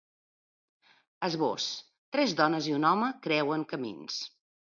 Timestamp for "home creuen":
2.93-3.67